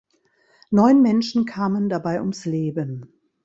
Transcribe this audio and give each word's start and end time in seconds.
Neun 0.71 1.03
Menschen 1.03 1.45
kamen 1.45 1.87
dabei 1.87 2.21
ums 2.21 2.45
Leben. 2.45 3.13